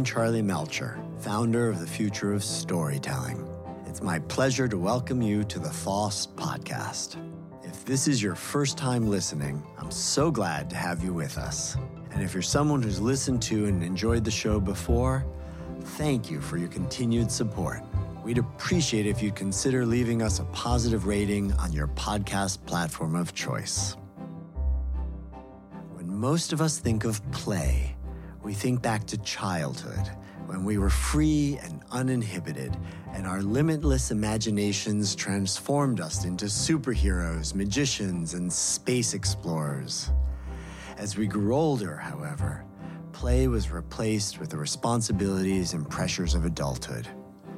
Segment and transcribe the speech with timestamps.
[0.00, 3.46] I'm Charlie Melcher, founder of the Future of Storytelling.
[3.84, 7.16] It's my pleasure to welcome you to the FOST podcast.
[7.62, 11.76] If this is your first time listening, I'm so glad to have you with us.
[12.12, 15.26] And if you're someone who's listened to and enjoyed the show before,
[15.82, 17.82] thank you for your continued support.
[18.24, 23.34] We'd appreciate if you'd consider leaving us a positive rating on your podcast platform of
[23.34, 23.98] choice.
[25.92, 27.96] When most of us think of play,
[28.42, 30.10] we think back to childhood
[30.46, 32.76] when we were free and uninhibited,
[33.12, 40.10] and our limitless imaginations transformed us into superheroes, magicians, and space explorers.
[40.96, 42.64] As we grew older, however,
[43.12, 47.06] play was replaced with the responsibilities and pressures of adulthood.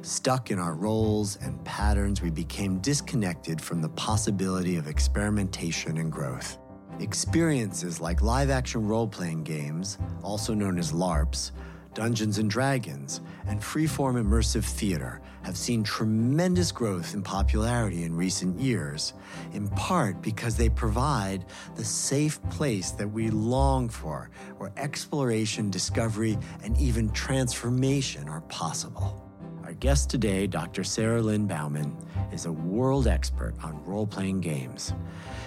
[0.01, 6.11] Stuck in our roles and patterns, we became disconnected from the possibility of experimentation and
[6.11, 6.59] growth.
[6.99, 11.51] Experiences like live action role playing games, also known as LARPs,
[11.93, 18.59] Dungeons and Dragons, and freeform immersive theater have seen tremendous growth in popularity in recent
[18.59, 19.13] years,
[19.53, 21.45] in part because they provide
[21.75, 29.29] the safe place that we long for, where exploration, discovery, and even transformation are possible.
[29.73, 30.83] Our guest today, Dr.
[30.83, 31.97] Sarah Lynne Bowman,
[32.31, 34.93] is a world expert on role playing games.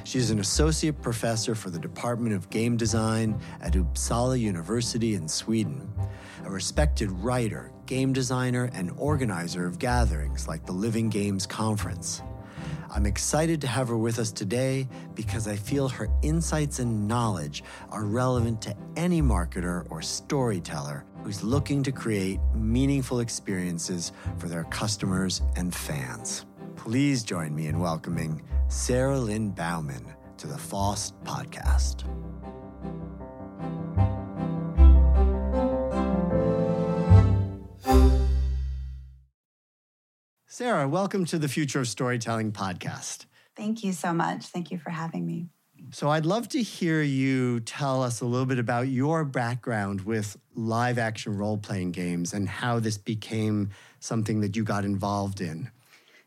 [0.03, 5.89] She's an associate professor for the Department of Game Design at Uppsala University in Sweden,
[6.45, 12.21] a respected writer, game designer, and organizer of gatherings like the Living Games Conference.
[12.91, 17.63] I'm excited to have her with us today because I feel her insights and knowledge
[17.91, 24.63] are relevant to any marketer or storyteller who's looking to create meaningful experiences for their
[24.63, 26.47] customers and fans.
[26.77, 32.05] Please join me in welcoming Sarah Lynne Bowman to the FOST podcast.
[40.47, 43.27] Sarah, welcome to the Future of Storytelling podcast.
[43.57, 44.47] Thank you so much.
[44.47, 45.49] Thank you for having me.
[45.93, 50.37] So, I'd love to hear you tell us a little bit about your background with
[50.55, 53.71] live action role playing games and how this became
[54.01, 55.71] something that you got involved in.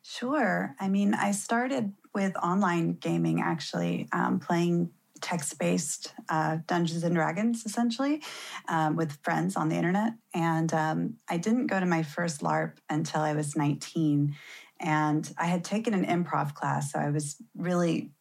[0.01, 0.75] Sure.
[0.79, 7.15] I mean, I started with online gaming actually, um, playing text based uh, Dungeons and
[7.15, 8.21] Dragons essentially
[8.67, 10.13] um, with friends on the internet.
[10.33, 14.35] And um, I didn't go to my first LARP until I was 19.
[14.79, 16.91] And I had taken an improv class.
[16.91, 18.11] So I was really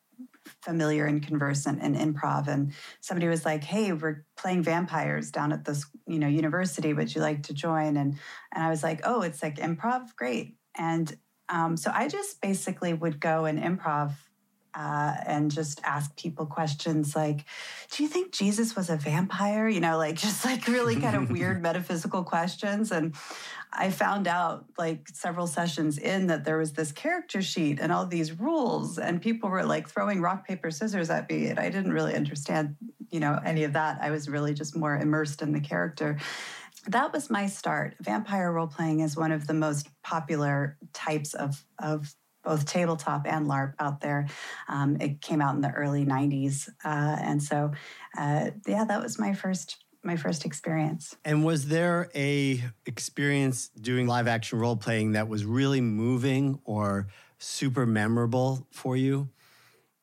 [0.63, 5.65] familiar and conversant in improv and somebody was like hey we're playing vampires down at
[5.65, 7.97] this you know university would you like to join?
[7.97, 8.19] And
[8.55, 10.15] and i was like oh it's like improv?
[10.17, 10.57] Great.
[10.77, 11.17] And
[11.49, 14.13] um, so I just basically would go and improv
[14.75, 17.45] uh, and just ask people questions like,
[17.91, 19.69] Do you think Jesus was a vampire?
[19.69, 22.93] You know, like just like really kind of weird metaphysical questions.
[22.93, 23.15] And
[23.73, 28.07] I found out like several sessions in that there was this character sheet and all
[28.07, 31.47] these rules, and people were like throwing rock, paper, scissors at me.
[31.47, 32.77] And I didn't really understand,
[33.11, 33.99] you know, any of that.
[34.01, 36.19] I was really just more immersed in the character
[36.87, 37.97] that was my start.
[38.01, 42.15] Vampire role playing is one of the most popular types of, of
[42.49, 44.27] both tabletop and LARP out there.
[44.69, 46.69] Um, it came out in the early 90s.
[46.83, 47.73] Uh, and so,
[48.17, 51.17] uh, yeah, that was my first my first experience.
[51.25, 57.09] And was there a experience doing live action role playing that was really moving or
[57.39, 59.29] super memorable for you?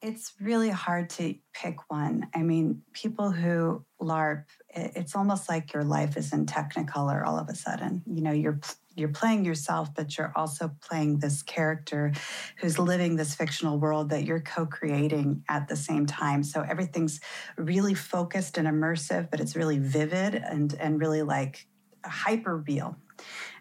[0.01, 2.27] It's really hard to pick one.
[2.35, 7.49] I mean, people who LARP, it's almost like your life is in Technicolor all of
[7.49, 8.03] a sudden.
[8.05, 8.59] You know, you're
[8.95, 12.13] you're playing yourself, but you're also playing this character
[12.57, 16.43] who's living this fictional world that you're co-creating at the same time.
[16.43, 17.19] So everything's
[17.57, 21.67] really focused and immersive, but it's really vivid and and really like
[22.05, 22.97] hyper real.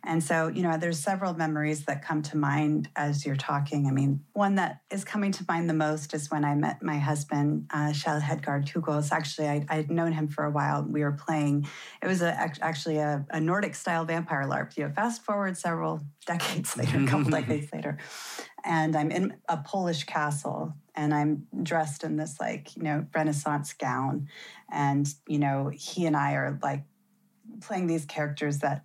[0.06, 3.86] And so, you know, there's several memories that come to mind as you're talking.
[3.86, 6.98] I mean, one that is coming to mind the most is when I met my
[6.98, 9.10] husband, uh, Kjell Hedgard Hugaas.
[9.12, 10.82] Actually, I, I'd known him for a while.
[10.82, 11.66] We were playing,
[12.02, 14.76] it was a, actually a, a Nordic style vampire LARP.
[14.76, 17.96] You know, fast forward several decades later, a couple decades later.
[18.62, 23.72] And I'm in a Polish castle and I'm dressed in this like, you know, Renaissance
[23.72, 24.28] gown.
[24.70, 26.84] And, you know, he and I are like
[27.60, 28.84] playing these characters that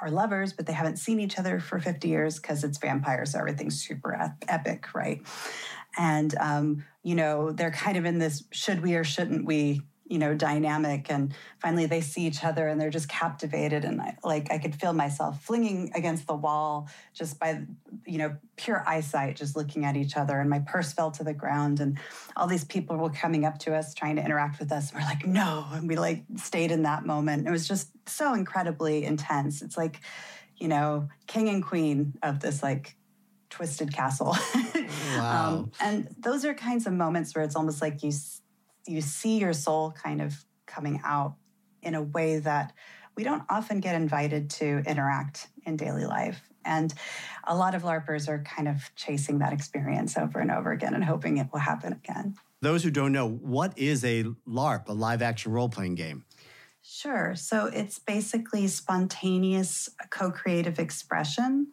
[0.00, 3.32] are lovers, but they haven't seen each other for 50 years because it's vampires.
[3.32, 5.22] So everything's super ep- epic, right?
[5.96, 10.18] And, um, you know, they're kind of in this should we or shouldn't we you
[10.18, 11.10] know, dynamic.
[11.10, 13.84] And finally they see each other and they're just captivated.
[13.84, 17.62] And I, like I could feel myself flinging against the wall just by,
[18.06, 20.40] you know, pure eyesight, just looking at each other.
[20.40, 21.80] And my purse fell to the ground.
[21.80, 21.98] And
[22.36, 24.90] all these people were coming up to us, trying to interact with us.
[24.90, 25.66] And we're like, no.
[25.72, 27.46] And we like stayed in that moment.
[27.46, 29.60] It was just so incredibly intense.
[29.60, 30.00] It's like,
[30.56, 32.96] you know, king and queen of this like
[33.50, 34.36] twisted castle.
[35.16, 35.48] Wow.
[35.48, 38.12] um, and those are kinds of moments where it's almost like you
[38.88, 41.36] you see your soul kind of coming out
[41.82, 42.72] in a way that
[43.16, 46.48] we don't often get invited to interact in daily life.
[46.64, 46.92] And
[47.44, 51.04] a lot of LARPers are kind of chasing that experience over and over again and
[51.04, 52.36] hoping it will happen again.
[52.60, 56.24] Those who don't know, what is a LARP, a live action role playing game?
[56.82, 57.34] Sure.
[57.34, 61.68] So it's basically spontaneous co creative expression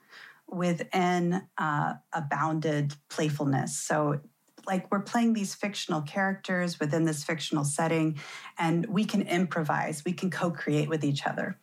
[0.48, 3.78] within uh, a bounded playfulness.
[3.78, 4.20] So
[4.68, 8.20] like we're playing these fictional characters within this fictional setting
[8.58, 10.04] and we can improvise.
[10.06, 11.60] We can co-create with each other.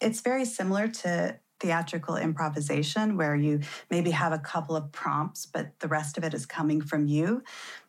[0.00, 3.60] It's very similar to theatrical improvisation where you
[3.90, 7.42] maybe have a couple of prompts but the rest of it is coming from you.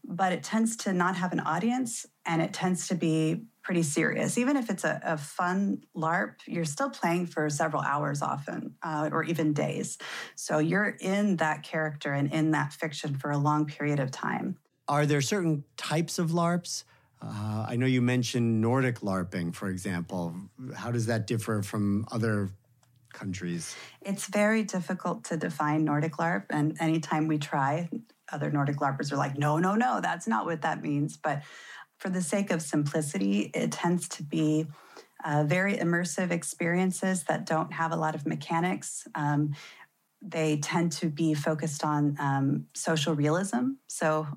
[0.04, 4.38] But it tends to not have an audience and it tends to be pretty serious.
[4.38, 9.10] Even if it's a, a fun larp you're still playing for several hours often uh,
[9.12, 9.98] or even days.
[10.36, 14.58] So you're in that character and in that fiction for a long period of time.
[14.88, 16.86] Are there certain types of larps?
[17.22, 20.36] Uh, I know you mentioned Nordic LARPing, for example.
[20.76, 22.52] How does that differ from other
[23.18, 23.76] countries?
[24.02, 27.90] It's very difficult to define Nordic LARP, and anytime we try,
[28.32, 31.18] other Nordic LARPers are like, no, no, no, that's not what that means.
[31.18, 31.44] But
[31.98, 34.68] for the sake of simplicity, it tends to be
[35.24, 39.08] uh, very immersive experiences that don't have a lot of mechanics.
[39.16, 39.56] Um,
[40.22, 43.74] they tend to be focused on um, social realism.
[43.88, 44.28] So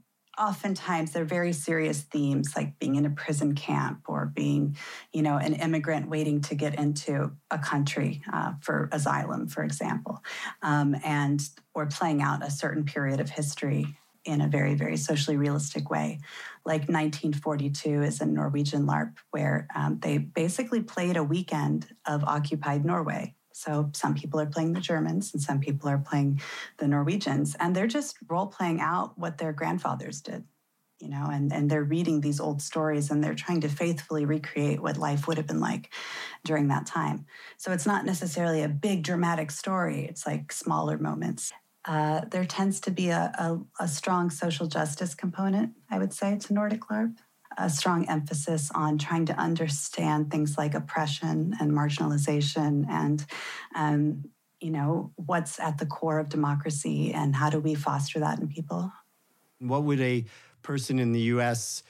[0.41, 4.77] oftentimes they're very serious themes like being in a prison camp or being
[5.13, 10.23] you know an immigrant waiting to get into a country uh, for asylum for example.
[10.63, 11.41] Um, and
[11.75, 13.87] or playing out a certain period of history
[14.25, 16.21] in a very very socially realistic way.
[16.65, 22.85] Like 1942 is a norwegian larp where um, they basically played a weekend of occupied
[22.85, 26.41] norway so some people are playing the Germans and some people are playing
[26.79, 30.45] the Norwegians, and they're just role playing out what their grandfathers did,
[30.99, 34.81] you know, and, and they're reading these old stories and they're trying to faithfully recreate
[34.81, 35.93] what life would have been like
[36.43, 37.27] during that time.
[37.59, 41.53] So it's not necessarily a big dramatic story, it's like smaller moments.
[41.85, 46.39] Uh, there tends to be a, a, a strong social justice component, I would say,
[46.39, 47.17] to Nordic LARP
[47.61, 53.25] a strong emphasis on trying to understand things like oppression and marginalization and
[53.75, 54.25] um,
[54.61, 58.49] you know what's at the core of democracy and how do we foster that in
[58.49, 58.93] people?
[59.59, 60.25] What would a
[60.62, 61.83] person in the us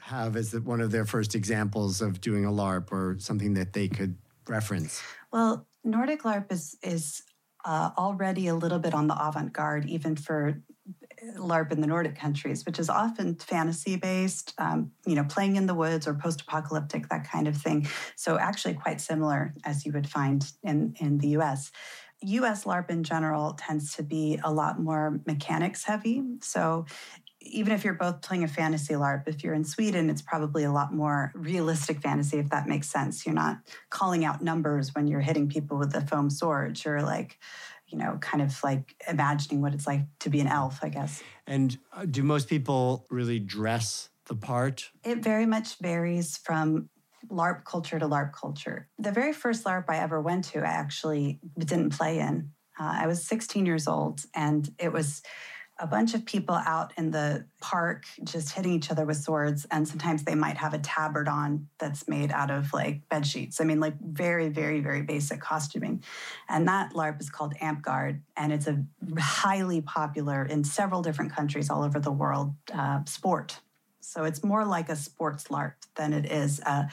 [0.00, 3.88] have as one of their first examples of doing a larp or something that they
[3.88, 4.16] could
[4.48, 5.02] reference?
[5.32, 7.22] Well nordic larp is is
[7.64, 10.62] uh, already a little bit on the avant-garde even for
[11.36, 15.66] LARP in the Nordic countries, which is often fantasy based, um, you know, playing in
[15.66, 17.86] the woods or post apocalyptic, that kind of thing.
[18.16, 21.70] So, actually, quite similar as you would find in, in the US.
[22.22, 26.22] US LARP in general tends to be a lot more mechanics heavy.
[26.40, 26.86] So,
[27.42, 30.72] even if you're both playing a fantasy LARP, if you're in Sweden, it's probably a
[30.72, 33.24] lot more realistic fantasy, if that makes sense.
[33.24, 36.82] You're not calling out numbers when you're hitting people with the foam sword.
[36.84, 37.38] You're like,
[37.90, 41.22] you know, kind of like imagining what it's like to be an elf, I guess.
[41.46, 44.90] And uh, do most people really dress the part?
[45.04, 46.88] It very much varies from
[47.28, 48.88] LARP culture to LARP culture.
[48.98, 52.52] The very first LARP I ever went to, I actually didn't play in.
[52.78, 55.22] Uh, I was 16 years old, and it was
[55.80, 59.88] a bunch of people out in the park just hitting each other with swords and
[59.88, 63.60] sometimes they might have a tabard on that's made out of like bed sheets.
[63.60, 66.04] I mean like very very very basic costuming.
[66.48, 68.84] And that larp is called Amtgard and it's a
[69.18, 73.60] highly popular in several different countries all over the world uh, sport.
[74.00, 76.90] So it's more like a sports larp than it is a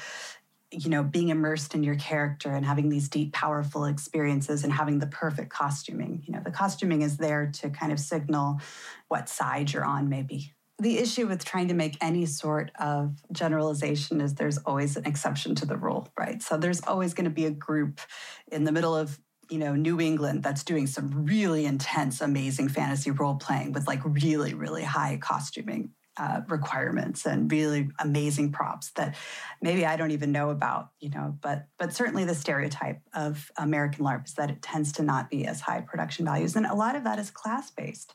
[0.71, 4.99] you know, being immersed in your character and having these deep, powerful experiences and having
[4.99, 6.21] the perfect costuming.
[6.25, 8.59] You know, the costuming is there to kind of signal
[9.07, 10.53] what side you're on, maybe.
[10.79, 15.55] The issue with trying to make any sort of generalization is there's always an exception
[15.55, 16.41] to the rule, right?
[16.41, 17.99] So there's always going to be a group
[18.51, 19.19] in the middle of
[19.49, 24.01] you know New England that's doing some really intense, amazing fantasy role playing with like
[24.03, 29.15] really, really high costuming uh, requirements and really amazing props that
[29.61, 34.03] maybe I don't even know about, you know, but but certainly the stereotype of American
[34.05, 36.55] LARP is that it tends to not be as high production values.
[36.55, 38.13] And a lot of that is class based.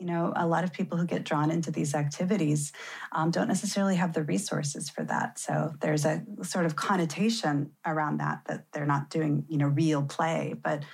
[0.00, 2.72] you know, a lot of people who get drawn into these activities
[3.12, 5.38] um, don't necessarily have the resources for that.
[5.38, 10.02] So there's a sort of connotation around that that they're not doing, you know, real
[10.02, 10.54] play.
[10.60, 10.84] But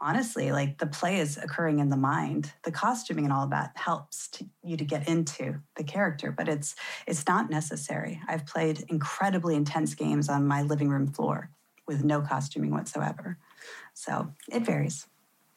[0.00, 2.52] honestly, like the play is occurring in the mind.
[2.64, 6.48] The costuming and all of that helps to, you to get into the character, but
[6.48, 6.74] it's
[7.06, 8.20] it's not necessary.
[8.28, 11.50] I've played incredibly intense games on my living room floor
[11.86, 13.38] with no costuming whatsoever.
[13.94, 15.06] So it varies.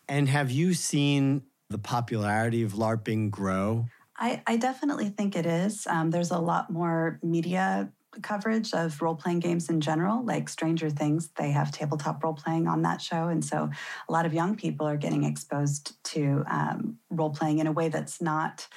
[0.08, 3.86] And have you seen the popularity of LARPing grow?
[4.18, 5.88] I, I definitely think it is.
[5.88, 10.90] Um, there's a lot more media coverage of role playing games in general, like Stranger
[10.90, 11.30] Things.
[11.38, 13.28] They have tabletop role playing on that show.
[13.28, 13.70] And so
[14.08, 17.90] a lot of young people are getting exposed to um, role playing in a way
[17.90, 18.68] that's not.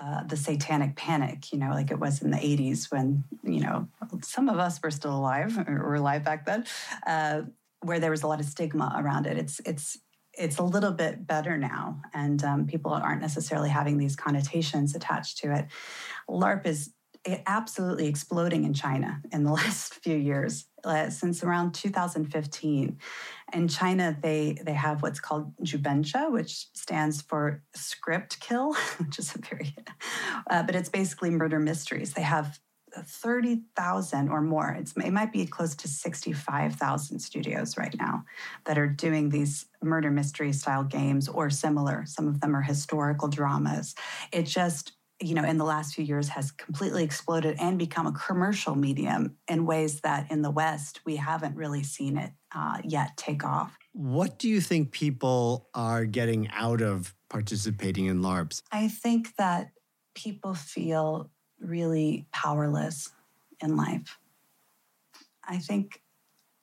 [0.00, 3.88] Uh, the satanic panic, you know, like it was in the 80s when, you know,
[4.22, 6.64] some of us were still alive or were alive back then,
[7.04, 7.42] uh,
[7.80, 9.36] where there was a lot of stigma around it.
[9.36, 9.98] It's, it's,
[10.38, 15.38] it's a little bit better now, and um, people aren't necessarily having these connotations attached
[15.38, 15.66] to it.
[16.28, 16.92] LARP is
[17.46, 20.66] absolutely exploding in China in the last few years.
[20.84, 22.98] Uh, since around 2015,
[23.52, 29.34] in China, they they have what's called Jubensha, which stands for script kill, which is
[29.34, 29.74] a very,
[30.48, 32.14] uh, but it's basically murder mysteries.
[32.14, 32.60] They have
[32.94, 34.70] 30,000 or more.
[34.78, 38.24] It's, it might be close to 65,000 studios right now
[38.64, 42.04] that are doing these murder mystery style games or similar.
[42.06, 43.94] Some of them are historical dramas.
[44.32, 48.12] It just, you know, in the last few years has completely exploded and become a
[48.12, 53.16] commercial medium in ways that in the West we haven't really seen it uh, yet
[53.16, 53.76] take off.
[53.92, 58.62] What do you think people are getting out of participating in LARPs?
[58.70, 59.72] I think that
[60.14, 63.10] people feel really powerless
[63.60, 64.18] in life.
[65.46, 66.02] I think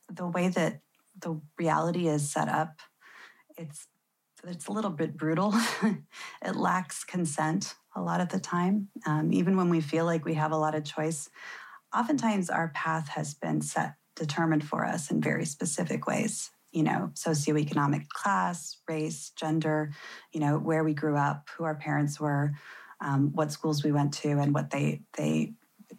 [0.10, 0.80] the way that
[1.20, 2.80] the reality is set up,
[3.58, 3.88] it's
[4.48, 5.54] it's a little bit brutal.
[6.46, 8.90] it lacks consent a lot of the time.
[9.06, 11.30] Um, even when we feel like we have a lot of choice,
[11.96, 16.52] oftentimes our path has been set, determined for us in very specific ways.
[16.72, 19.92] You know, socioeconomic class, race, gender,
[20.34, 22.54] you know, where we grew up, who our parents were,
[23.00, 25.54] um, what schools we went to and what they they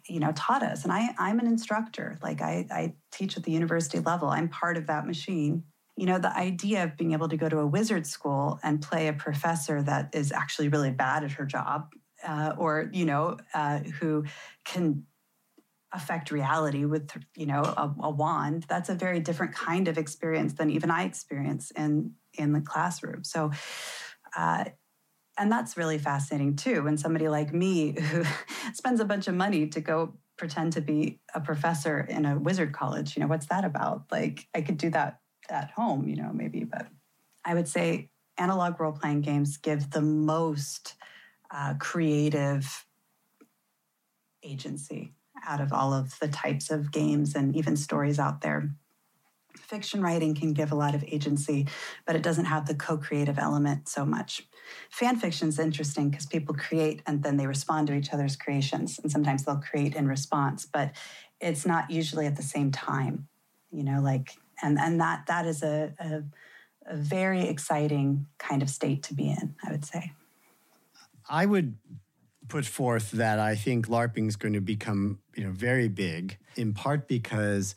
[0.07, 3.51] you know taught us and i i'm an instructor like i i teach at the
[3.51, 5.63] university level i'm part of that machine
[5.97, 9.07] you know the idea of being able to go to a wizard school and play
[9.07, 11.91] a professor that is actually really bad at her job
[12.25, 14.23] uh, or you know uh, who
[14.63, 15.03] can
[15.93, 20.53] affect reality with you know a, a, wand that's a very different kind of experience
[20.53, 23.23] than even i experience in in the classroom.
[23.23, 23.51] So
[24.35, 24.65] uh,
[25.39, 28.23] and that's really fascinating too when somebody like me who
[28.73, 32.71] spends a bunch of money to go pretend to be a professor in a wizard
[32.71, 34.03] college you know what's that about?
[34.11, 36.87] Like i could do that at home you know maybe but
[37.45, 40.95] i would say analog role playing games give the most
[41.51, 42.85] uh, creative
[44.43, 45.13] agency
[45.47, 48.69] out of all of the types of games and even stories out there
[49.57, 51.67] fiction writing can give a lot of agency,
[52.05, 54.47] but it doesn't have the co creative element so much.
[54.89, 58.99] Fan fiction is interesting because people create and then they respond to each other's creations.
[58.99, 60.91] And sometimes they'll create in response, but
[61.39, 63.27] it's not usually at the same time,
[63.71, 66.23] you know, like, and, and that, that is a, a,
[66.93, 70.13] a very exciting kind of state to be in, I would say.
[71.29, 71.77] I would
[72.47, 76.73] put forth that I think LARPing is going to become, you know, very big, in
[76.73, 77.75] part because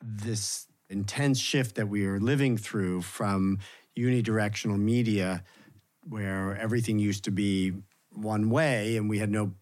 [0.00, 3.58] this intense shift that we are living through from
[3.96, 5.42] unidirectional media,
[6.08, 7.72] where everything used to be
[8.12, 9.52] one way and we had no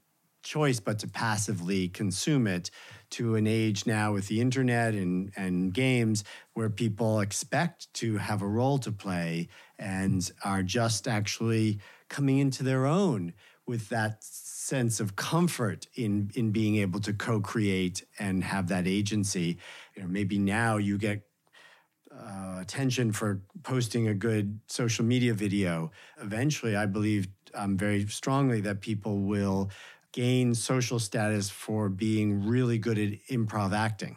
[0.43, 2.71] choice but to passively consume it,
[3.17, 8.43] to an age now with the internet and, and games where people expect to have
[8.43, 11.79] a role to play and are just actually
[12.11, 13.33] coming into their own
[13.67, 19.57] with that sense of comfort in in being able to co-create and have that agency.
[19.95, 21.27] You know, maybe now you get
[22.13, 25.91] uh, attention for posting a good social media video.
[26.21, 29.71] Eventually, I believe um, very strongly that people will
[30.17, 34.17] gain social status for being really good at improv acting.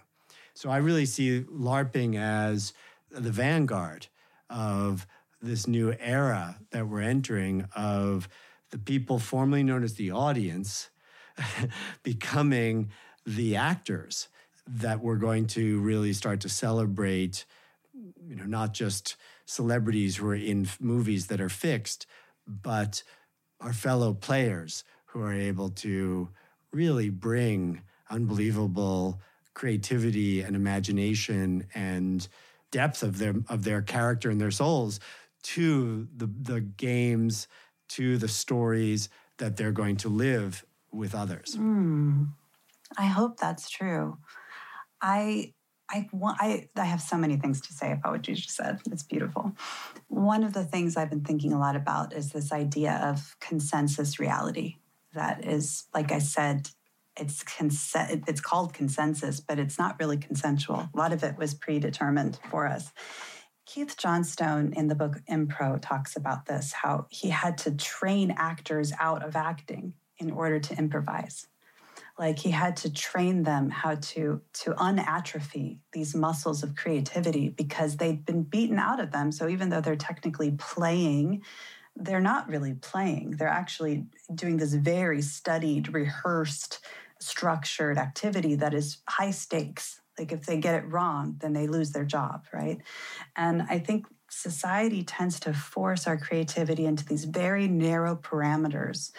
[0.53, 2.73] So I really see LARPing as
[3.11, 4.07] the vanguard
[4.49, 5.05] of
[5.41, 8.29] this new era that we're entering of
[8.71, 10.89] the people formerly known as the audience
[12.03, 12.91] becoming
[13.25, 14.29] the actors
[14.67, 17.43] that we're going to really start to celebrate
[18.25, 22.05] you know not just celebrities who are in movies that are fixed
[22.47, 23.03] but
[23.59, 26.29] our fellow players who are able to
[26.71, 29.19] really bring unbelievable
[29.53, 32.27] creativity and imagination and
[32.71, 34.99] depth of their of their character and their souls
[35.41, 37.47] to the the games
[37.87, 41.55] to the stories that they're going to live with others.
[41.57, 42.29] Mm,
[42.97, 44.17] I hope that's true.
[45.01, 45.53] I
[45.91, 48.79] I, I, I have so many things to say about what you just said.
[48.91, 49.53] It's beautiful.
[50.07, 54.19] One of the things I've been thinking a lot about is this idea of consensus
[54.19, 54.75] reality.
[55.13, 56.69] That is, like I said,
[57.17, 58.23] it's consent.
[58.27, 60.89] It's called consensus, but it's not really consensual.
[60.93, 62.91] A lot of it was predetermined for us.
[63.65, 68.91] Keith Johnstone in the book Impro talks about this how he had to train actors
[68.99, 71.47] out of acting in order to improvise
[72.19, 77.97] like he had to train them how to to unatrophy these muscles of creativity because
[77.97, 81.41] they'd been beaten out of them so even though they're technically playing
[81.99, 83.31] they're not really playing.
[83.31, 86.79] They're actually doing this very studied rehearsed
[87.19, 90.01] structured activity that is high stakes.
[90.17, 92.79] Like if they get it wrong then they lose their job right?
[93.35, 99.11] And i think society tends to force our creativity into these very narrow parameters.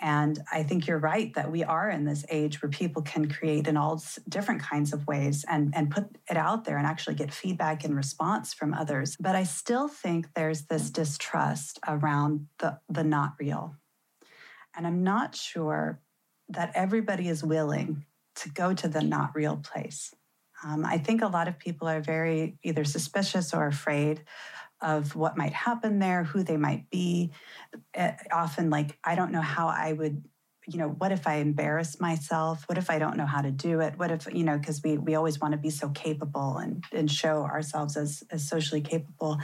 [0.00, 3.68] And I think you're right that we are in this age where people can create
[3.68, 7.32] in all different kinds of ways and, and put it out there and actually get
[7.32, 9.16] feedback and response from others.
[9.18, 13.76] But I still think there's this distrust around the, the not real.
[14.76, 16.00] And I'm not sure
[16.48, 18.04] that everybody is willing
[18.36, 20.14] to go to the not real place.
[20.66, 24.24] Um, I think a lot of people are very either suspicious or afraid
[24.80, 27.32] of what might happen there, who they might be.
[27.96, 30.24] Uh, often, like, I don't know how I would
[30.68, 32.64] you know what if i embarrass myself?
[32.68, 33.96] What if i don't know how to do it?
[33.96, 37.08] What if you know because we we always want to be so capable and and
[37.10, 39.38] show ourselves as as socially capable.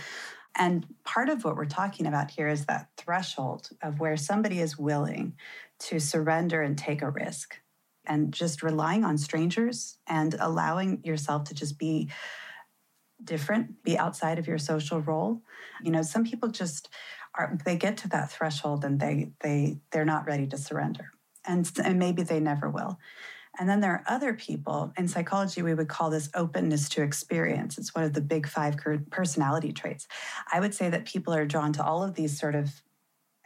[0.56, 4.76] And part of what we're talking about here is that threshold of where somebody is
[4.76, 5.34] willing
[5.78, 7.61] to surrender and take a risk
[8.06, 12.10] and just relying on strangers and allowing yourself to just be
[13.22, 15.42] different, be outside of your social role.
[15.82, 16.88] You know, some people just
[17.34, 21.12] are they get to that threshold and they they they're not ready to surrender.
[21.44, 22.98] And, and maybe they never will.
[23.58, 27.76] And then there are other people in psychology, we would call this openness to experience.
[27.76, 28.76] It's one of the big five
[29.10, 30.08] personality traits.
[30.52, 32.82] I would say that people are drawn to all of these sort of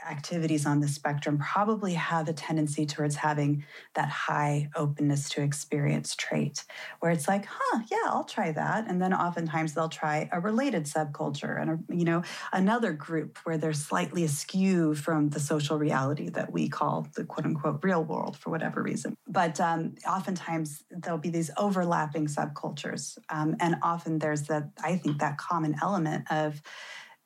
[0.09, 6.15] activities on the spectrum probably have a tendency towards having that high openness to experience
[6.15, 6.65] trait
[7.01, 8.89] where it's like huh yeah i'll try that.
[8.89, 13.59] And then oftentimes they'll try a related subculture and a, you know another group where
[13.59, 18.37] they're slightly askew from the social reality that we call the quote unquote real world
[18.37, 19.17] for whatever reason.
[19.27, 25.19] But um, oftentimes there'll be these overlapping subcultures um, and often there's that i think
[25.19, 26.63] that common element of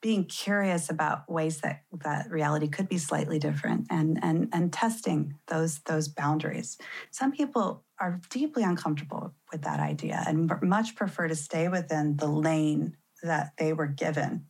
[0.01, 5.35] being curious about ways that that reality could be slightly different and and and testing
[5.49, 6.79] those those boundaries.
[7.11, 12.27] Some people are deeply uncomfortable with that idea and much prefer to stay within the
[12.27, 14.47] lane that they were given.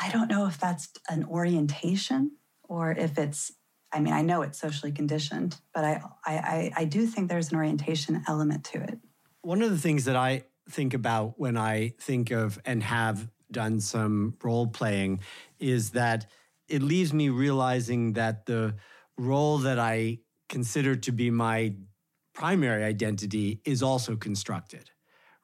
[0.00, 2.32] I don't know if that's an orientation
[2.68, 3.52] or if it's
[3.92, 7.56] i mean i know it's socially conditioned but i i i do think there's an
[7.56, 8.98] orientation element to it.
[9.42, 13.80] One of the things that i think about when i think of and have done
[13.80, 15.20] some role playing
[15.58, 16.26] is that
[16.68, 18.74] it leaves me realizing that the
[19.16, 20.18] role that I
[20.50, 21.74] consider to be my
[22.34, 24.90] primary identity is also constructed,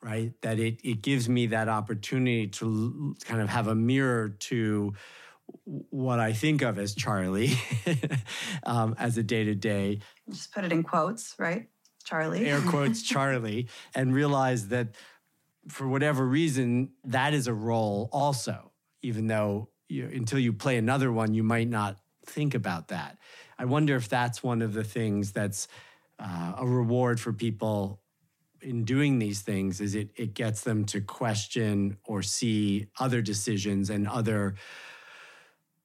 [0.03, 0.33] right?
[0.42, 4.92] That it, it gives me that opportunity to kind of have a mirror to
[5.64, 7.53] what I think of as Charlie
[8.64, 10.01] um, as a day to day.
[10.29, 11.68] Just put it in quotes, right?
[12.05, 12.46] Charlie.
[12.46, 14.96] Air quotes, Charlie, and realize that
[15.68, 21.12] for whatever reason, that is a role also, even though you, until you play another
[21.12, 23.18] one, you might not think about that.
[23.59, 25.68] I wonder if that's one of the things that's
[26.18, 28.01] uh, a reward for people
[28.62, 33.88] in doing these things is it it gets them to question or see other decisions
[33.88, 34.55] and other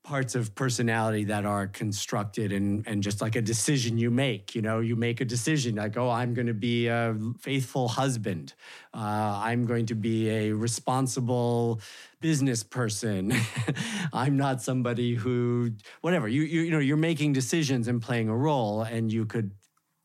[0.06, 4.62] parts of personality that are constructed and and just like a decision you make you
[4.62, 8.54] know you make a decision like oh i'm going to be a faithful husband.
[8.94, 11.82] Uh, i'm going to be a responsible
[12.22, 13.34] business person.
[14.14, 18.36] I'm not somebody who whatever you, you you know you're making decisions and playing a
[18.36, 19.52] role and you could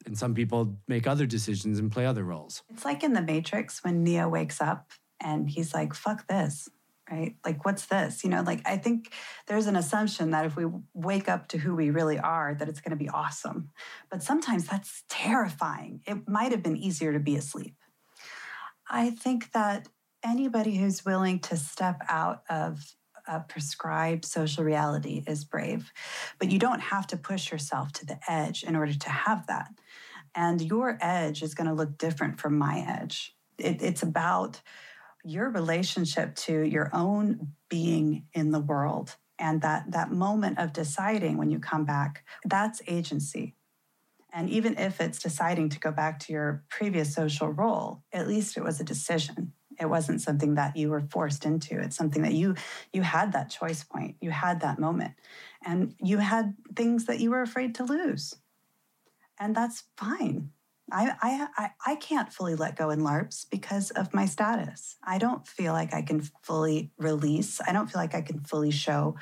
[0.07, 2.63] and some people make other decisions and play other roles.
[2.71, 6.69] It's like in the matrix when neo wakes up and he's like fuck this
[7.11, 7.35] right?
[7.45, 8.23] Like, what's this?
[8.23, 9.13] You know, like, I think
[9.47, 12.81] there's an assumption that if we wake up to who we really are, that it's
[12.81, 13.71] going to be awesome.
[14.11, 16.03] But sometimes that's terrifying.
[16.07, 17.77] It might have been easier to be asleep.
[18.89, 19.89] I think that
[20.25, 22.95] anybody who's willing to step out of
[23.27, 25.93] a prescribed social reality is brave,
[26.39, 29.71] but you don't have to push yourself to the edge in order to have that.
[30.35, 33.35] And your edge is going to look different from my edge.
[33.59, 34.61] It, it's about
[35.25, 41.39] your relationship to your own being in the world And that, that moment of deciding
[41.39, 43.55] when you come back, that's agency.
[44.33, 48.57] And even if it's deciding to go back to your previous social role, at least
[48.57, 49.53] it was a decision.
[49.81, 51.81] It wasn't something that you were forced into.
[51.81, 52.55] It's something that you
[52.93, 54.17] you had that choice point.
[54.21, 55.15] You had that moment.
[55.65, 58.37] And you had things that you were afraid to lose.
[59.39, 60.51] And that's fine.
[60.93, 64.97] I, I, I can't fully let go in LARPs because of my status.
[65.05, 67.61] I don't feel like I can fully release.
[67.67, 69.17] I don't feel like I can fully show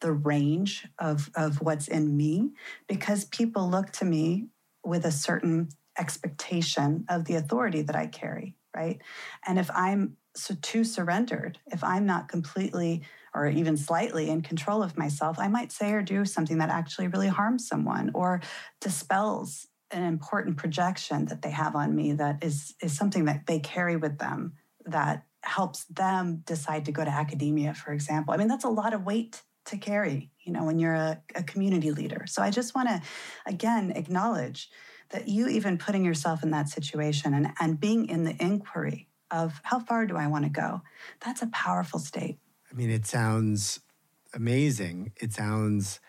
[0.00, 2.50] the range of, of what's in me
[2.88, 4.46] because people look to me
[4.84, 9.00] with a certain expectation of the authority that I carry, right?
[9.46, 13.02] And if I'm so too surrendered, if I'm not completely
[13.34, 17.08] or even slightly in control of myself, I might say or do something that actually
[17.08, 18.40] really harms someone or
[18.80, 23.58] dispels an important projection that they have on me that is is something that they
[23.58, 24.54] carry with them
[24.86, 28.34] that helps them decide to go to academia for example.
[28.34, 31.42] I mean that's a lot of weight to carry you know when you're a, a
[31.42, 32.24] community leader.
[32.26, 33.02] So i just want to
[33.46, 34.70] again acknowledge
[35.10, 39.60] that you even putting yourself in that situation and, and being in the inquiry of
[39.64, 40.82] how far do i want to go
[41.24, 42.38] that's a powerful state.
[42.70, 43.80] I mean it sounds
[44.34, 45.12] amazing.
[45.20, 46.00] It sounds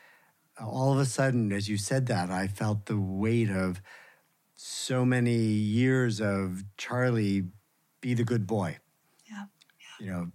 [0.59, 3.81] all of a sudden, as you said that, I felt the weight of
[4.55, 7.45] so many years of Charlie,
[7.99, 8.77] be the good boy.
[9.29, 9.45] Yeah.
[9.79, 10.05] yeah.
[10.05, 10.31] You know,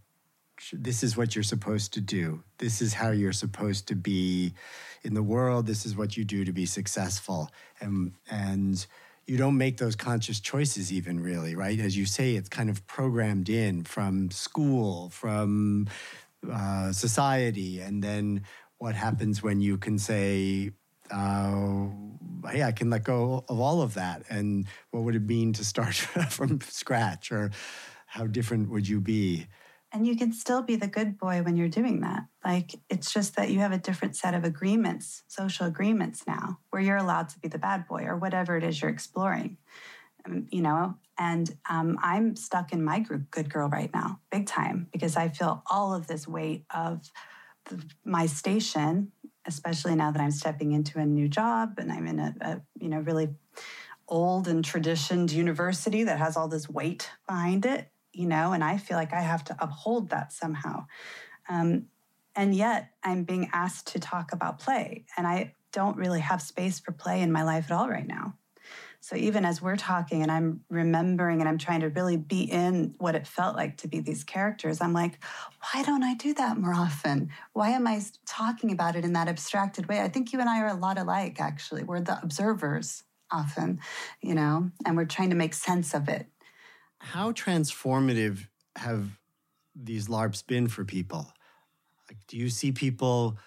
[0.72, 2.42] this is what you're supposed to do.
[2.58, 4.54] This is how you're supposed to be
[5.04, 5.66] in the world.
[5.66, 7.50] This is what you do to be successful.
[7.80, 8.84] And, and,
[9.26, 12.86] you don't make those conscious choices even really right as you say it's kind of
[12.86, 15.88] programmed in from school from
[16.48, 18.44] uh, society and then
[18.78, 20.70] what happens when you can say,
[21.10, 21.86] uh,
[22.50, 24.24] hey, I can let go of all of that?
[24.28, 25.94] And what would it mean to start
[26.30, 27.32] from scratch?
[27.32, 27.50] Or
[28.06, 29.46] how different would you be?
[29.92, 32.24] And you can still be the good boy when you're doing that.
[32.44, 36.82] Like, it's just that you have a different set of agreements, social agreements now, where
[36.82, 39.56] you're allowed to be the bad boy or whatever it is you're exploring.
[40.26, 44.46] Um, you know, and um, I'm stuck in my group, good girl, right now, big
[44.46, 47.10] time, because I feel all of this weight of
[48.04, 49.12] my station,
[49.46, 52.88] especially now that I'm stepping into a new job and I'm in a, a you
[52.88, 53.28] know really
[54.08, 58.78] old and traditioned university that has all this weight behind it, you know, and I
[58.78, 60.86] feel like I have to uphold that somehow.
[61.48, 61.86] Um,
[62.34, 66.78] and yet I'm being asked to talk about play, and I don't really have space
[66.78, 68.34] for play in my life at all right now.
[69.06, 72.96] So even as we're talking and I'm remembering and I'm trying to really be in
[72.98, 75.22] what it felt like to be these characters, I'm like,
[75.60, 77.30] why don't I do that more often?
[77.52, 80.00] Why am I talking about it in that abstracted way?
[80.00, 81.84] I think you and I are a lot alike, actually.
[81.84, 83.78] We're the observers often,
[84.22, 86.26] you know, and we're trying to make sense of it.
[86.98, 89.20] How transformative have
[89.76, 91.32] these LARPs been for people?
[92.10, 93.38] Like, do you see people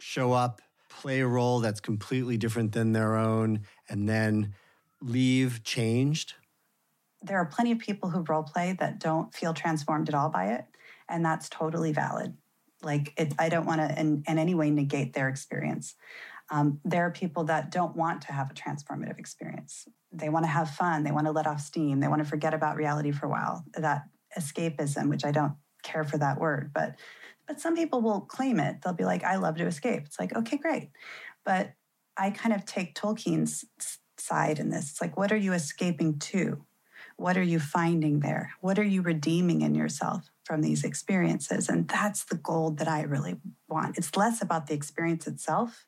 [0.00, 4.54] show up, play a role that's completely different than their own, and then
[5.00, 6.34] leave changed?
[7.22, 10.52] There are plenty of people who role play that don't feel transformed at all by
[10.52, 10.64] it,
[11.08, 12.36] and that's totally valid.
[12.82, 15.96] Like, it, I don't want to in, in, any way negate their experience.
[16.50, 19.88] Um, there are people that don't want to have a transformative experience.
[20.12, 21.02] They want to have fun.
[21.02, 21.98] They want to let off steam.
[21.98, 23.64] They want to forget about reality for a while.
[23.74, 24.04] That
[24.38, 26.96] escapism, which I don't care for that word, but
[27.46, 28.82] but some people will claim it.
[28.82, 30.90] They'll be like, "I love to escape." It's like, okay, great,
[31.44, 31.72] but
[32.16, 33.64] I kind of take Tolkien's
[34.28, 34.90] side in this.
[34.90, 36.64] It's like, what are you escaping to?
[37.16, 38.52] What are you finding there?
[38.60, 41.68] What are you redeeming in yourself from these experiences?
[41.68, 43.36] And that's the gold that I really
[43.68, 43.98] want.
[43.98, 45.86] It's less about the experience itself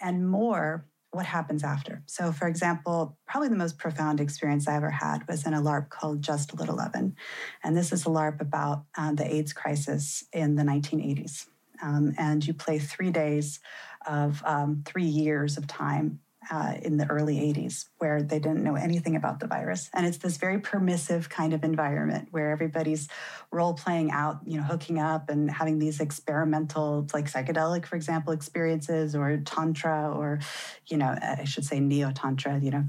[0.00, 2.02] and more what happens after.
[2.06, 5.88] So, for example, probably the most profound experience I ever had was in a LARP
[5.88, 7.14] called Just a Little Lovin'.
[7.62, 11.46] And this is a LARP about uh, the AIDS crisis in the 1980s.
[11.82, 13.60] Um, and you play three days
[14.06, 18.76] of um, three years of time uh, in the early 80s where they didn't know
[18.76, 19.90] anything about the virus.
[19.92, 23.08] And it's this very permissive kind of environment where everybody's
[23.50, 28.32] role playing out, you know, hooking up and having these experimental, like psychedelic, for example,
[28.32, 30.40] experiences or tantra or,
[30.86, 32.84] you know, I should say neo tantra, you know,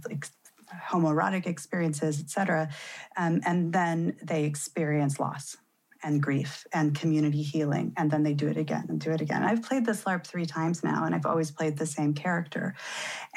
[0.90, 2.70] homoerotic experiences, et cetera.
[3.18, 5.58] Um, and then they experience loss
[6.06, 7.92] and grief and community healing.
[7.98, 9.44] And then they do it again and do it again.
[9.44, 12.76] I've played this LARP three times now, and I've always played the same character.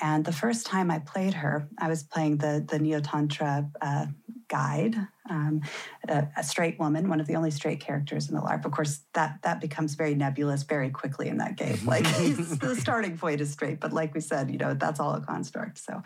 [0.00, 4.06] And the first time I played her, I was playing the, the Neo Tantra uh,
[4.48, 4.96] guide,
[5.28, 5.62] um,
[6.08, 8.64] a, a, straight woman, one of the only straight characters in the LARP.
[8.64, 11.78] Of course, that that becomes very nebulous very quickly in that game.
[11.84, 15.20] Like the starting point is straight, but like we said, you know, that's all a
[15.20, 15.78] construct.
[15.78, 16.02] So,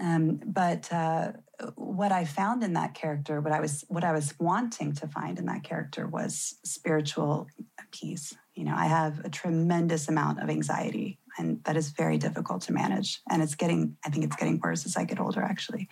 [0.00, 1.32] um, but uh,
[1.74, 5.38] what I found in that character, what I was what I was wanting to find
[5.38, 7.48] in that character was spiritual
[7.90, 12.62] peace You know, I have a tremendous amount of anxiety, and that is very difficult
[12.62, 13.20] to manage.
[13.30, 15.88] And it's getting, I think it's getting worse as I get older, actually.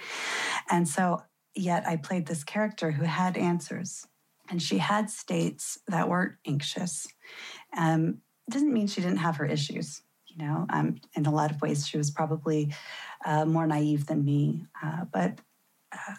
[0.71, 1.23] And so,
[1.59, 4.07] yet I played this character who had answers,
[4.51, 7.07] and she had states that weren't anxious.
[7.77, 8.19] Um,
[8.51, 10.03] doesn't mean she didn't have her issues.
[10.27, 12.75] You know, um, in a lot of ways, she was probably
[13.25, 14.67] uh, more naive than me.
[14.83, 15.39] Uh, but
[15.93, 16.15] uh,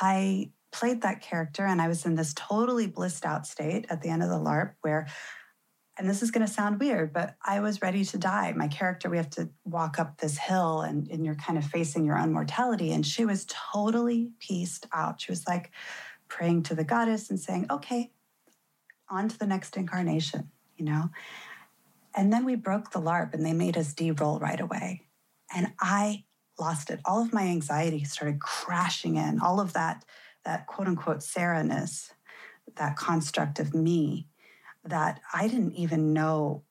[0.00, 4.08] I played that character, and I was in this totally blissed out state at the
[4.08, 5.06] end of the LARP where
[5.98, 8.52] and this is going to sound weird, but I was ready to die.
[8.56, 12.06] My character, we have to walk up this hill and, and you're kind of facing
[12.06, 12.92] your own mortality.
[12.92, 15.20] And she was totally pieced out.
[15.20, 15.70] She was like
[16.28, 18.10] praying to the goddess and saying, okay,
[19.10, 21.10] on to the next incarnation, you know?
[22.14, 25.02] And then we broke the LARP and they made us de roll right away.
[25.54, 26.24] And I
[26.58, 27.00] lost it.
[27.04, 30.06] All of my anxiety started crashing in, all of that,
[30.46, 32.14] that quote unquote Sarah-ness,
[32.76, 34.26] that construct of me
[34.84, 36.64] that I didn't even know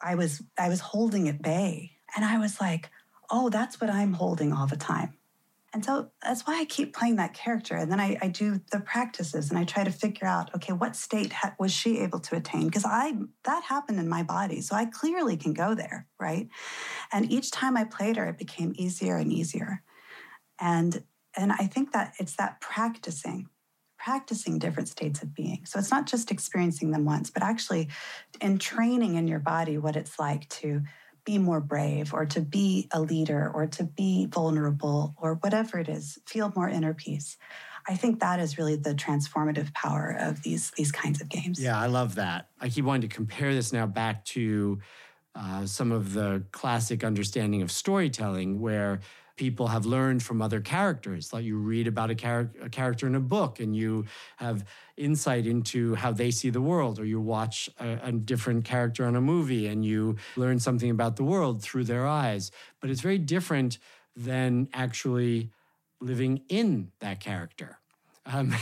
[0.00, 1.92] I was I was holding at bay.
[2.16, 2.90] And I was like,
[3.30, 5.14] oh, that's what I'm holding all the time.
[5.74, 7.76] And so that's why I keep playing that character.
[7.76, 10.96] And then I, I do the practices and I try to figure out, okay, what
[10.96, 12.66] state ha- was she able to attain?
[12.66, 13.12] Because I
[13.44, 16.48] that happened in my body, so I clearly can go there, right?
[17.12, 19.82] And each time I played her, it became easier and easier.
[20.58, 21.02] And
[21.36, 23.48] and I think that it's that practicing,
[23.98, 25.64] practicing different states of being.
[25.66, 27.88] So it's not just experiencing them once, but actually
[28.40, 30.82] in training in your body what it's like to
[31.24, 35.88] be more brave or to be a leader or to be vulnerable or whatever it
[35.88, 37.36] is, feel more inner peace.
[37.86, 41.60] I think that is really the transformative power of these these kinds of games.
[41.60, 42.48] Yeah, I love that.
[42.60, 44.78] I keep wanting to compare this now back to
[45.34, 49.00] uh, some of the classic understanding of storytelling, where
[49.38, 51.32] people have learned from other characters.
[51.32, 54.04] Like you read about a, char- a, character in a book and you
[54.36, 54.64] have
[54.96, 59.16] insight into how they see the world, or you watch a, a different character on
[59.16, 62.50] a movie and you learn something about the world through their eyes.
[62.80, 63.78] But it's very different
[64.14, 65.50] than actually
[66.00, 67.78] living in that character.
[68.26, 68.54] Um,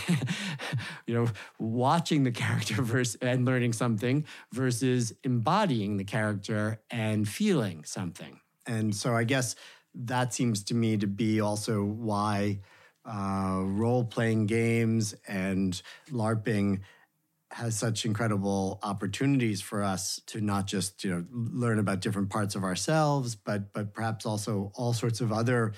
[1.07, 2.85] you know, watching the character
[3.23, 8.41] and learning something versus embodying the character and feeling something.
[8.67, 9.55] And so I guess
[10.05, 12.61] that seems to me to be also why
[13.05, 15.81] uh, role playing games and
[16.11, 16.81] LARPing
[17.53, 22.55] has such incredible opportunities for us to not just you know learn about different parts
[22.55, 25.73] of ourselves, but but perhaps also all sorts of other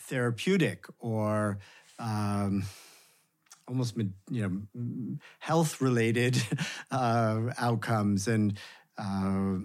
[0.00, 1.58] therapeutic or
[1.98, 2.64] um,
[3.68, 3.96] almost
[4.30, 4.42] you
[4.82, 4.86] know
[5.38, 6.36] health related
[6.90, 8.28] uh, outcomes.
[8.28, 8.58] And
[8.98, 9.58] uh,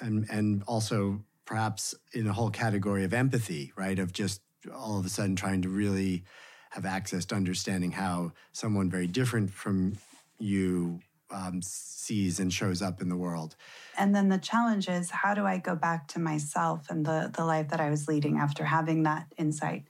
[0.00, 3.98] and and also perhaps in a whole category of empathy, right?
[3.98, 4.40] Of just
[4.72, 6.22] all of a sudden trying to really
[6.70, 9.94] have access to understanding how someone very different from
[10.38, 11.00] you
[11.32, 13.56] um, sees and shows up in the world.
[13.98, 17.44] And then the challenge is how do I go back to myself and the, the
[17.44, 19.88] life that I was leading after having that insight,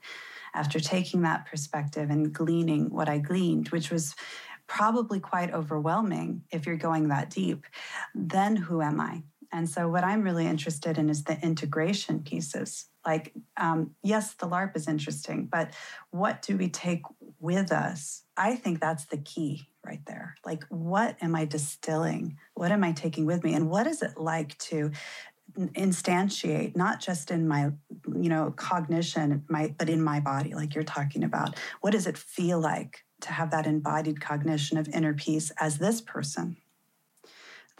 [0.55, 4.15] after taking that perspective and gleaning what I gleaned, which was
[4.65, 7.67] probably quite overwhelming if you're going that deep.
[8.15, 9.21] Then who am I?
[9.51, 12.85] And so, what I'm really interested in is the integration pieces.
[13.05, 15.71] Like, um, yes, the LARP is interesting, but
[16.11, 17.01] what do we take
[17.39, 18.23] with us?
[18.37, 20.35] I think that's the key right there.
[20.45, 22.37] Like, what am I distilling?
[22.53, 23.53] What am I taking with me?
[23.53, 24.91] And what is it like to
[25.57, 27.71] instantiate not just in my
[28.15, 32.17] you know cognition my but in my body like you're talking about what does it
[32.17, 36.55] feel like to have that embodied cognition of inner peace as this person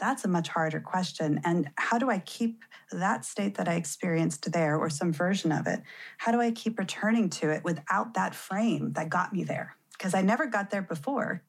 [0.01, 1.39] that's a much harder question.
[1.45, 5.67] And how do I keep that state that I experienced there or some version of
[5.67, 5.81] it?
[6.17, 9.77] How do I keep returning to it without that frame that got me there?
[9.91, 11.43] Because I never got there before.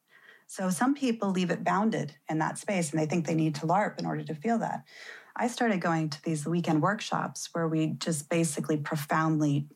[0.47, 3.67] So some people leave it bounded in that space and they think they need to
[3.67, 4.85] LARP in order to feel that.
[5.35, 9.67] I started going to these weekend workshops where we just basically profoundly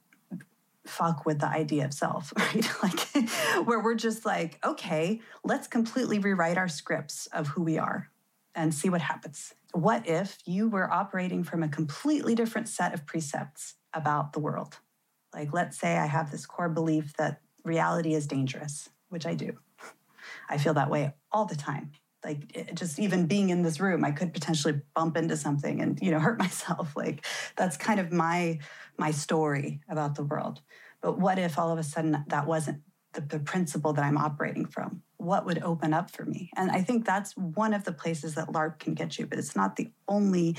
[0.84, 2.70] fuck with the idea of self, right?
[2.82, 3.30] like
[3.66, 8.10] where we're just like, okay, let's completely rewrite our scripts of who we are
[8.56, 9.54] and see what happens.
[9.72, 14.78] What if you were operating from a completely different set of precepts about the world?
[15.34, 19.52] Like, let's say I have this core belief that reality is dangerous, which I do.
[20.48, 21.92] I feel that way all the time.
[22.24, 26.10] Like just even being in this room, I could potentially bump into something and you
[26.10, 26.96] know hurt myself.
[26.96, 27.24] Like
[27.56, 28.58] that's kind of my
[28.98, 30.60] my story about the world.
[31.00, 32.80] But what if all of a sudden that wasn't
[33.16, 35.02] the, the principle that I'm operating from?
[35.16, 36.50] What would open up for me?
[36.56, 39.56] And I think that's one of the places that LARP can get you, but it's
[39.56, 40.56] not the only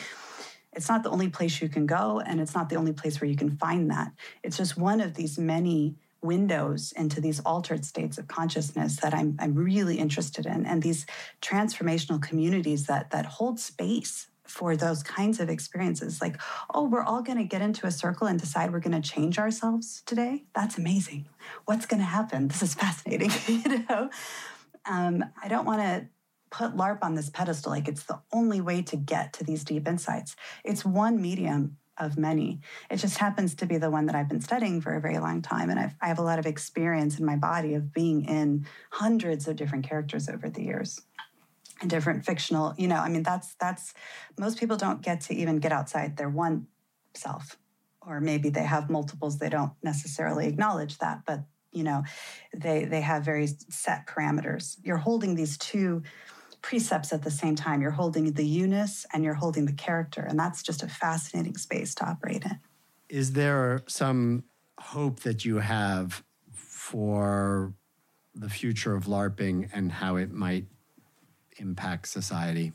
[0.74, 3.30] it's not the only place you can go and it's not the only place where
[3.30, 4.12] you can find that
[4.44, 9.38] it's just one of these many windows into these altered states of consciousness that I'm,
[9.40, 11.06] I'm really interested in and these
[11.42, 16.22] transformational communities that that hold space for those kinds of experiences.
[16.22, 16.40] Like
[16.74, 19.40] oh we're all going to get into a circle and decide we're going to change
[19.40, 20.46] ourselves today?
[20.56, 21.28] That's amazing.
[21.66, 22.48] What's going to happen?
[22.48, 24.10] This is fascinating you know?
[24.90, 26.08] Um, i don't want to
[26.50, 29.88] put larp on this pedestal like it's the only way to get to these deep
[29.88, 30.36] insights.
[30.64, 32.62] It's one medium of many.
[32.90, 35.42] It just happens to be the one that I've been studying for a very long
[35.42, 35.70] time.
[35.70, 39.48] And I've, I have a lot of experience in my body of being in hundreds
[39.48, 41.02] of different characters over the years
[41.86, 43.94] different fictional, you know, I mean, that's, that's,
[44.38, 46.68] most people don't get to even get outside their one
[47.14, 47.58] self.
[48.02, 52.04] Or maybe they have multiples, they don't necessarily acknowledge that, but you know,
[52.56, 54.78] they they have very set parameters.
[54.84, 56.02] You're holding these two
[56.62, 57.82] precepts at the same time.
[57.82, 60.22] You're holding the eunice and you're holding the character.
[60.22, 62.60] And that's just a fascinating space to operate in.
[63.10, 64.44] Is there some
[64.80, 67.74] hope that you have for
[68.34, 70.66] the future of LARPing and how it might
[71.60, 72.74] impact society?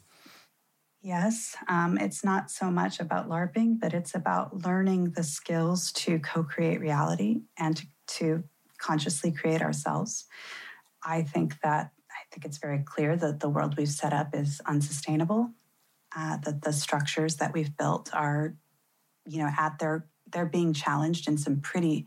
[1.02, 6.20] Yes, um, it's not so much about LARPing, but it's about learning the skills to
[6.20, 8.44] co create reality and to, to
[8.78, 10.26] consciously create ourselves.
[11.04, 14.60] I think that I think it's very clear that the world we've set up is
[14.64, 15.50] unsustainable.
[16.14, 18.54] Uh, that the structures that we've built are,
[19.26, 22.06] you know, at their they're being challenged in some pretty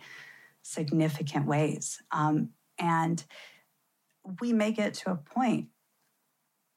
[0.61, 2.01] significant ways.
[2.11, 3.23] Um, and
[4.41, 5.67] we may get to a point.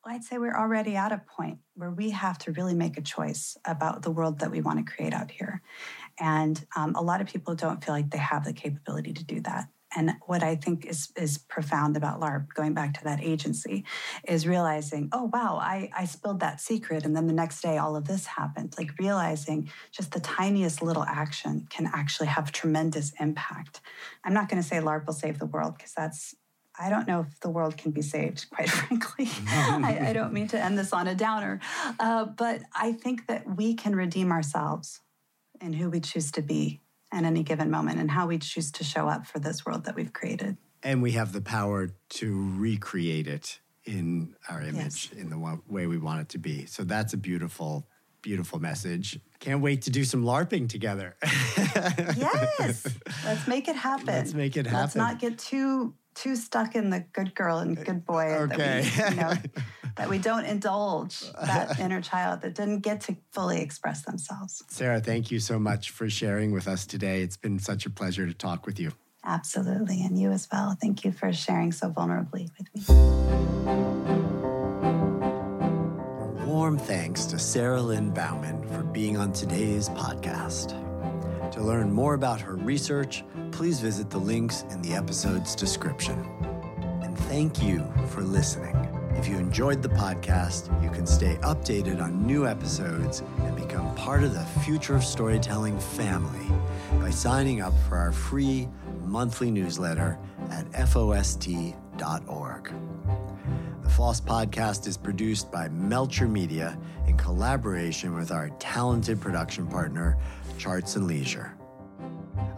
[0.08, 3.56] I'd say we're already at a point where we have to really make a choice
[3.64, 5.62] about the world that we want to create out here.
[6.18, 9.40] And um, a lot of people don't feel like they have the capability to do
[9.42, 9.68] that.
[9.96, 13.84] And what I think is, is profound about LARP, going back to that agency,
[14.26, 17.04] is realizing, oh, wow, I, I spilled that secret.
[17.04, 18.74] And then the next day, all of this happened.
[18.76, 23.80] Like realizing just the tiniest little action can actually have tremendous impact.
[24.24, 26.34] I'm not going to say LARP will save the world because that's
[26.78, 29.28] I don't know if the world can be saved, quite frankly.
[29.48, 31.60] I, I, don't mean to end this on a downer,
[31.98, 35.00] uh, but I think that we can redeem ourselves
[35.60, 36.80] in who we choose to be
[37.12, 39.96] at any given moment and how we choose to show up for this world that
[39.96, 40.56] we've created.
[40.82, 45.12] And we have the power to recreate it in our image yes.
[45.16, 46.66] in the way we want it to be.
[46.66, 47.88] So that's a beautiful,
[48.22, 49.18] beautiful message.
[49.40, 51.16] Can't wait to do some LARPing together.
[51.24, 52.86] yes.
[53.24, 54.06] Let's make it happen.
[54.06, 54.80] Let's make it happen.
[54.80, 58.80] Let's not get too too stuck in the good girl and uh, good boy okay.
[58.82, 59.34] that we, you know,
[59.96, 64.62] that we don't indulge that inner child that didn't get to fully express themselves.
[64.68, 67.22] Sarah, thank you so much for sharing with us today.
[67.22, 68.92] It's been such a pleasure to talk with you.
[69.24, 70.76] Absolutely, and you as well.
[70.80, 73.98] Thank you for sharing so vulnerably with me.
[76.68, 80.87] warm thanks to Sarah Lynne Bowman for being on today's podcast.
[81.52, 86.24] To learn more about her research, please visit the links in the episode's description.
[87.02, 88.76] And thank you for listening.
[89.16, 94.22] If you enjoyed the podcast, you can stay updated on new episodes and become part
[94.22, 96.46] of the Future of Storytelling family
[97.00, 98.68] by signing up for our free
[99.04, 100.18] monthly newsletter
[100.50, 101.74] at FOST.org.
[103.82, 110.16] The FOST podcast is produced by Melcher Media in collaboration with our talented production partner,
[110.58, 111.56] Charts and Leisure.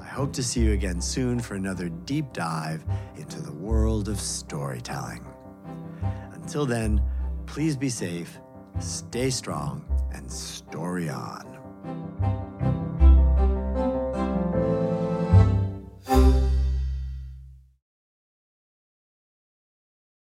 [0.01, 2.83] I hope to see you again soon for another deep dive
[3.17, 5.25] into the world of storytelling.
[6.33, 7.03] Until then,
[7.45, 8.41] please be safe,
[8.79, 11.50] stay strong, and story on.